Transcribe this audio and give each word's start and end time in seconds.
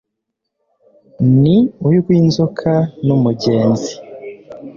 ni 1.41 1.55
urw'inzoka 1.87 2.71
n'umugenzi 3.05 3.93